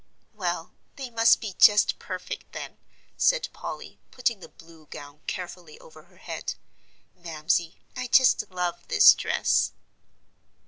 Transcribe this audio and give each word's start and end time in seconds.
"Well, 0.33 0.73
they 0.95 1.11
must 1.11 1.39
be 1.41 1.53
just 1.59 1.99
perfect, 1.99 2.53
then," 2.53 2.79
said 3.17 3.49
Polly, 3.53 3.99
putting 4.09 4.39
the 4.39 4.49
blue 4.49 4.87
gown 4.87 5.21
carefully 5.27 5.79
over 5.79 6.05
her 6.05 6.17
head. 6.17 6.55
"Mamsie, 7.15 7.79
I 7.95 8.07
just 8.07 8.49
love 8.49 8.87
this 8.87 9.13
dress." 9.13 9.73